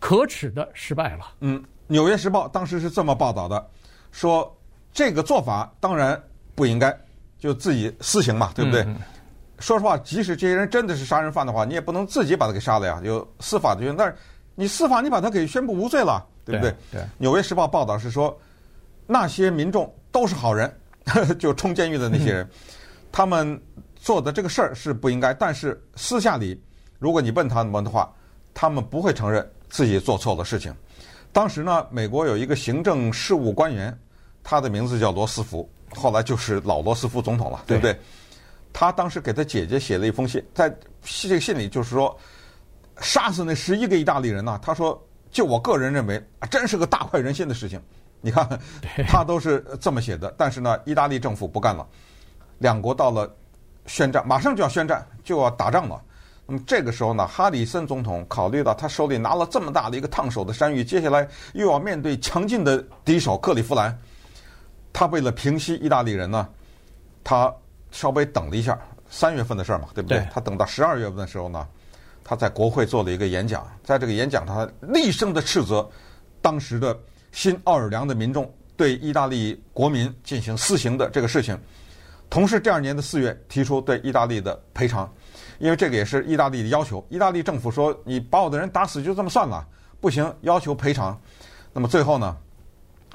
[0.00, 1.34] 可耻的失败了。
[1.38, 3.64] 嗯，《纽约时报》当时是这么报道的，
[4.10, 4.52] 说
[4.92, 6.20] 这个做法当然
[6.56, 6.92] 不应该，
[7.38, 8.82] 就自己私刑嘛，对不对？
[8.82, 8.96] 嗯、
[9.60, 13.96] 说实话，即使这些人真的是杀人犯的话，你也不能自己把他给杀了呀，有司法的原因。
[13.96, 14.16] 但是
[14.56, 16.74] 你司法，你把他给宣布无罪了，对不对？
[16.90, 18.36] 对，《纽约时报》报道是说
[19.06, 19.88] 那些民众。
[20.16, 20.74] 都是好人，
[21.38, 22.48] 就冲监狱的那些人，
[23.12, 23.60] 他们
[23.96, 25.34] 做的这个事儿是不应该。
[25.34, 26.58] 但是私下里，
[26.98, 28.10] 如果你问他们的话，
[28.54, 30.74] 他们不会承认自己做错了事情。
[31.34, 33.94] 当时呢，美国有一个行政事务官员，
[34.42, 37.94] 他的名字叫罗斯福，后来就是老罗斯福总统了，对不对？
[38.72, 42.18] 他当时给他姐姐写了一封信，在这个信里就是说，
[43.02, 44.98] 杀死那十一个意大利人呢，他说，
[45.30, 47.78] 就我个人认为，真是个大快人心的事情。
[48.20, 48.48] 你看，
[49.06, 50.34] 他都是这么写的。
[50.36, 51.86] 但是呢，意大利政府不干了，
[52.58, 53.32] 两国到了
[53.86, 56.02] 宣战，马上就要宣战，就要打仗了。
[56.44, 63.96] 那么这个时候呢，哈里森总统考虑到他手里拿了这么大的一个烫手的山芋，接下来又要面对强劲的敌手克利夫兰，
[64.92, 66.48] 他为了平息意大利人呢，
[67.22, 67.52] 他
[67.92, 68.76] 稍微等了一下，
[69.08, 70.18] 三月份的事儿嘛，对不对？
[70.18, 70.28] 对。
[70.32, 71.66] 他等到十二月份的时候呢，
[72.24, 75.88] 他在国会做了一个演讲，在这个演讲他厉声的斥责
[76.40, 76.98] 当时的。
[77.36, 81.54] 新奥尔良的民众对意大利国民进行私刑的这个事情，
[82.30, 85.06] 同时第二年的四月提出对意大利的赔偿，
[85.58, 87.06] 因为这个也是意大利的要求。
[87.10, 89.62] 意大利政府说：“你把我的人打死就这么算了，
[90.00, 91.20] 不行，要求赔偿。”
[91.74, 92.34] 那么最后呢，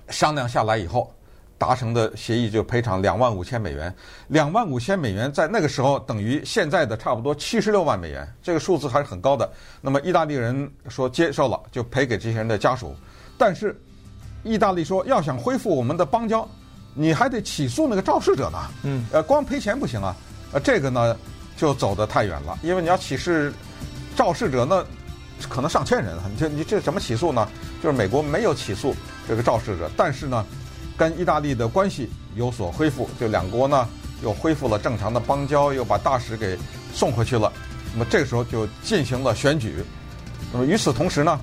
[0.10, 1.12] 商量下来以后，
[1.58, 3.92] 达成的协议就赔偿两万五千美元，
[4.28, 9.52] 两万五千美元在那个时候等于现在的差不多七十六万美元，这个数字还是很高的。
[9.82, 12.96] 那么意大利人说接受了，就赔给这些人的家属。
[13.36, 13.76] 但是
[14.44, 16.48] 意大利说要想恢复我们的邦交，
[16.94, 18.60] 你还得起诉那个肇事者呢。
[18.84, 20.16] 嗯，呃，光赔钱不行啊。
[20.52, 21.16] 呃，这个呢
[21.58, 23.32] 就走得太远了，因为你要起诉
[24.16, 24.86] 肇事者，那
[25.48, 26.24] 可能上千人啊。
[26.32, 27.48] 你这你这怎么起诉呢？
[27.82, 28.96] 就是美国没有起诉
[29.28, 30.46] 这个肇事者，但是呢。
[30.98, 33.88] 跟意大利的关系有所恢复，就两国呢
[34.22, 36.56] 又恢复了正常的邦交，又把大使给
[36.94, 37.52] 送回去了。
[37.92, 39.84] 那么这个时候就进行了选举。
[40.54, 41.40] 那么与此同时呢，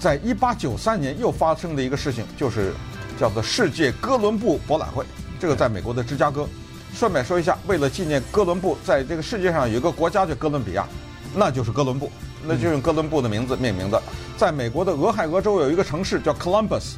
[0.00, 2.72] 在一八九三年又发生的一个事情，就是
[3.18, 5.04] 叫做世界哥伦布博览会。
[5.38, 6.48] 这个在美国的芝加哥。
[6.94, 10.86] 顺便说一下，为了纪念哥伦布，在这个世界上有一个国家叫哥伦比亚，
[11.34, 12.10] 那就是哥伦布，
[12.42, 14.02] 那就用哥伦布的名字命名的。
[14.36, 16.94] 在美国的俄亥俄州有一个城市叫 Columbus。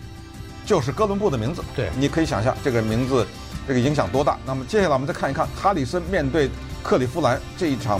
[0.66, 3.26] 就是哥伦布的名字，对，你可以想象这个名字
[3.66, 4.38] 这个影响多大。
[4.44, 6.50] 那么接下来我们再看一看哈里森面对
[6.82, 7.98] 克利夫兰这一场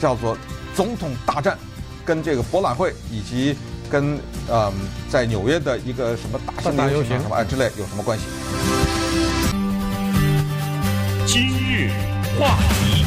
[0.00, 0.34] 叫做
[0.74, 1.58] 总统大战，
[2.02, 3.54] 跟这个博览会以及
[3.92, 4.72] 跟呃
[5.10, 8.24] 在纽约的一个什么大型游行什么啊之类有什么关系？
[11.26, 11.90] 今日
[12.40, 13.04] 话题。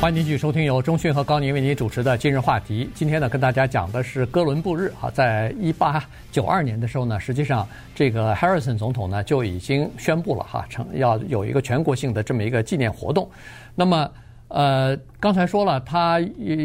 [0.00, 2.90] 欢迎继续收听由中讯和高宁为您主持的今日话题。
[2.94, 13.30] 今天呢，跟大家讲的是哥伦布日哈，在一八九二年的时候呢，实际上这个 Harrison 总统呢就已经宣布了哈，成要有一个全国性的这么一个纪念活动。
[13.74, 14.10] 那么，
[14.54, 16.20] 呃，刚才说了，他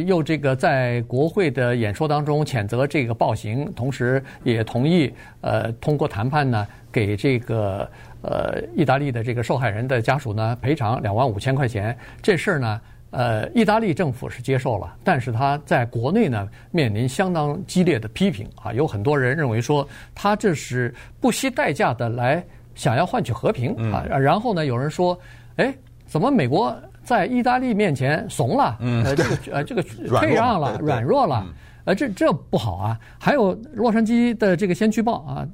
[0.06, 7.90] 又这个在国会的演说当中谴责这个暴行，同时也同意呃通过谈判呢，给这个
[8.22, 11.98] 呃意大利的这个受害人的家属呢赔偿两万五千块钱。
[12.22, 12.80] 这事儿呢。
[13.12, 25.20] 呃，意大利政府是接受了，但是他在国内呢面临相当激烈的批评啊，有很多人认为说他这是不惜代价的来想要换取和平啊，然后呢有人说，
[25.56, 25.74] 哎，
[26.06, 28.78] 怎么美国在意大利面前怂了？
[28.80, 31.44] 呃，这个呃 这个退让了，软弱了，
[31.86, 33.00] 呃，这这不好啊。
[33.18, 35.48] 还有洛杉矶的这个先驱报啊，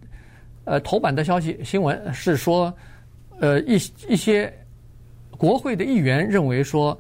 [0.66, 2.74] 呃，头版的消息新闻是说，
[3.40, 3.76] 呃，一
[4.10, 4.54] 一些
[5.38, 6.98] 国会的议员认为说。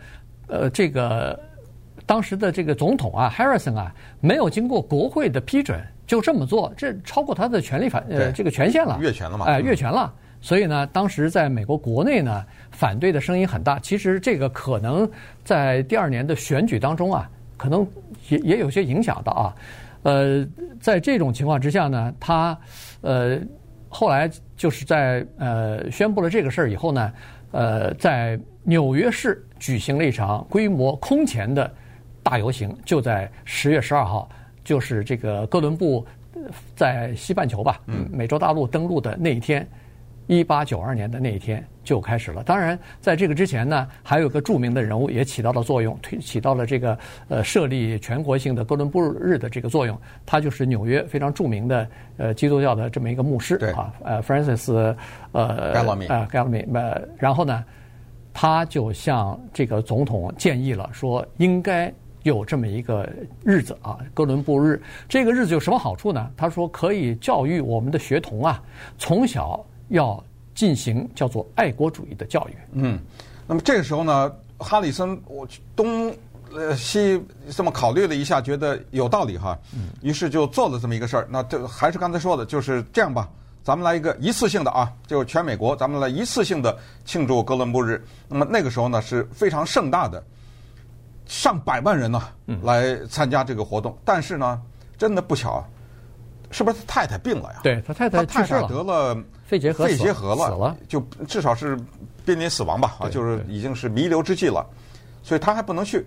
[0.47, 1.39] 呃，这个
[2.05, 3.91] 当时的这个总统啊，Harrison 啊，
[4.21, 9.47] 没有经过国会的批准就这么做，这超过他的权利反呃这个权限了，越权了嘛？
[9.47, 10.13] 哎，越权了。
[10.45, 13.79] 所以呢，当时在美国国内呢，反对的声音很大。
[13.79, 15.09] 其实这个可能
[15.43, 17.27] 在第二年的选举当中啊，
[17.57, 17.87] 可能
[18.29, 19.55] 也也有些影响的啊。
[20.03, 20.47] 呃，
[20.79, 22.55] 在这种情况之下呢，他
[23.01, 23.39] 呃
[23.89, 27.11] 后来就是在呃宣布了这个事儿以后呢，
[27.49, 29.43] 呃，在纽约市。
[29.57, 31.73] 举行了一场规模空前的
[32.21, 34.29] 大游行，就在十月十二号，
[34.65, 36.05] 就是这个哥伦布
[36.75, 39.65] 在西半球吧，嗯，美洲大陆登陆的那一天，
[40.27, 42.43] 一八九二年的那一天就开始了。
[42.43, 49.99] 当然，在这个之前呢，还有个著名的人物也起到了作用，推起到了这个呃设立全国性的哥伦布日的这个作用。
[50.25, 54.95] 他就是纽约非常著名的呃基督教的这么一个牧师啊，呃，Francis
[55.31, 57.63] 呃，Bellamy 啊，Bellamy 呃，然后呢。
[58.37, 61.89] 他就向这个总统建议了，说应该
[62.23, 63.09] 有这么一个
[63.45, 64.77] 日子啊，哥伦布日。
[65.07, 66.29] 这个日子有什么好处呢？
[66.35, 68.61] 他说可以教育我们的学童啊，
[68.97, 72.55] 从小要进行叫做爱国主义的教育。
[72.73, 72.99] 嗯，
[73.47, 76.15] 那么这个时候呢，哈里森我东
[76.53, 77.21] 呃西
[77.51, 79.57] 这么考虑了一下，觉得有道理哈，
[80.01, 81.27] 于是就做了这么一个事儿。
[81.29, 83.29] 那这还是刚才说的，就是这样吧。
[83.63, 87.99] 咱们来一个一次性的啊，就全美国，咱们来一次性的庆祝哥伦布日。
[88.29, 90.23] 那么那个时候呢是非常盛大的，
[91.25, 92.21] 上百万人呢
[92.61, 93.97] 来参加这个活动。
[94.05, 94.61] 但是呢，
[94.99, 95.65] 真的不巧，
[96.51, 97.59] 是不是他太太病了呀？
[97.63, 101.79] 对他太太去世了，得了肺结核，肺结核了，死了，就至少是
[102.25, 104.65] 濒临死亡吧，啊，就是已经是弥留之际了，
[105.21, 106.05] 所以他还不能去。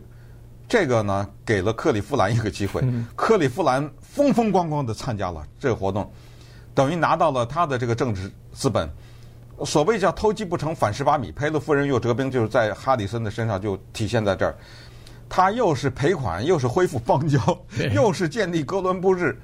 [0.68, 2.82] 这个呢，给了克利夫兰一个机会，
[3.16, 6.10] 克利夫兰风风光光的参加了这个活动。
[6.74, 8.88] 等于拿到了他的这个政治资本，
[9.64, 14.54] 所谓叫偷鸡不成反蚀把米，赔了夫人又折兵，就是在哈里森的身上就体现在这儿。
[15.28, 17.38] 他又是赔款，又是恢复邦交，
[17.94, 19.38] 又是建立哥伦布日，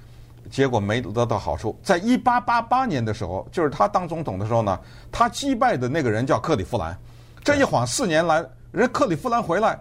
[0.51, 1.79] 结果没得到好处。
[1.83, 4.79] 在一八八八年的时候，就是他当总统的时候呢，
[5.11, 6.97] 他击败的那个人叫克里夫兰，
[7.43, 9.79] 这一晃四年来，人克里夫兰回来，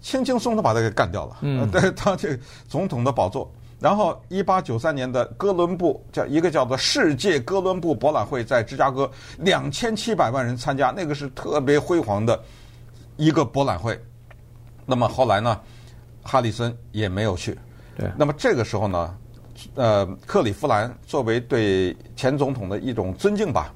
[0.00, 3.50] 轻轻松松把他给干掉了，嗯，对他这总统的宝座。
[3.80, 9.08] 然后，一八九三年的哥伦布叫一个叫做世界哥伦布博览会，在芝加哥
[9.38, 12.42] 两千七百万人参加，那个是特别辉煌的
[13.16, 13.96] 一个博览会。
[14.84, 15.60] 那么后来呢，
[16.24, 17.56] 哈里森也没有去。
[17.96, 18.10] 对。
[18.16, 19.14] 那么这个时候呢，
[19.74, 23.72] 呃，克里夫兰作为对前总统的一种尊敬吧，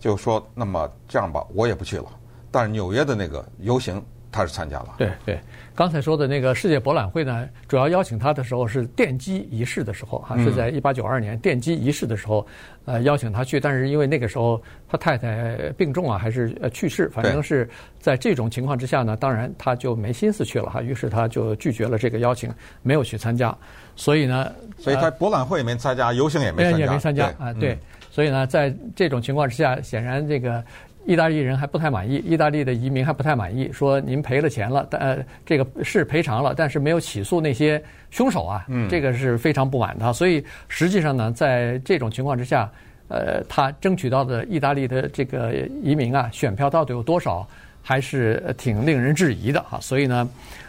[0.00, 2.06] 就说那么这样吧，我也不去了。
[2.50, 4.94] 但是纽约的那个游行，他是参加了。
[4.96, 5.40] 对对，
[5.74, 12.44] 刚才说的那个世界博览会呢，主要邀请他的时候是奠基仪式的时候哈，是在一八九二年奠基仪式的时候，
[12.86, 13.60] 呃，邀请他去。
[13.60, 17.68] 但是因为那个时候他太太病重啊，还是呃去世，反正是
[18.00, 20.80] 在这种情况之下呢，当然他就没心思去了哈。
[20.80, 22.52] 于是他就拒绝了这个邀请，
[22.82, 23.54] 没有去参加。
[23.94, 27.52] 所以呢，所以他博览会也没参加，游行也没参加，也没参加啊。
[27.52, 27.78] 对，
[28.10, 30.64] 所以呢，在这种情况之下，显然这个。
[31.04, 40.12] 意大利人还不太满意，意大利的移民还不太满意，说您赔了钱了，但呃，这个是赔偿了，但是没有起诉那些凶手啊，嗯，这个是非常不满的。
[40.12, 42.70] 所以实际上呢，在这种情况之下，
[43.08, 47.46] 呃，他争取到的意大利的这个移民啊，选票到底有多少，
[47.82, 49.78] 还是挺令人质疑的哈。
[49.80, 50.28] 所以呢，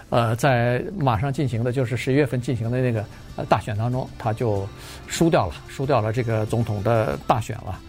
[0.09, 3.05] 呃，在马上进行的就是十一月份进行的那个
[3.47, 4.67] 大选当中，他就
[5.07, 7.79] 输掉了，输掉了这个总统的大选了。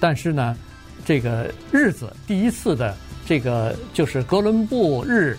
[0.00, 0.56] 但是呢，
[1.04, 2.96] 这个日子第一次的
[3.26, 5.36] 这个就是哥伦布日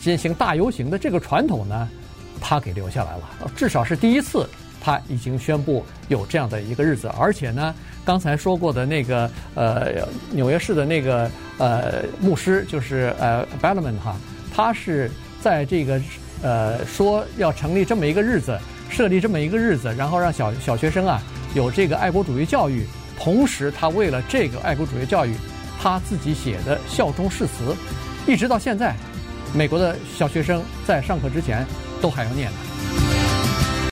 [0.00, 1.88] 进行大游行的这个传统呢，
[2.40, 3.50] 他给留下来了。
[3.56, 4.48] 至少是第一次，
[4.80, 7.10] 他已经宣布有这样的一个日子。
[7.18, 14.16] 而且呢，刚才说过的那个呃纽约市的那个呃牧师，就是呃 Bellman 哈，
[14.54, 15.10] 他是
[15.40, 16.00] 在这个
[16.42, 18.56] 呃说要成立这么一个日子，
[18.88, 21.20] 设立这么一个日子，然后让小小学生啊
[21.54, 22.86] 有这个爱国主义教育。
[23.18, 25.34] 同时，他为了这个爱国主义教育，
[25.82, 27.76] 他自己写的效忠誓词，
[28.26, 28.94] 一直到现在，
[29.52, 31.66] 美国的小学生在上课之前
[32.00, 32.56] 都还要念呢。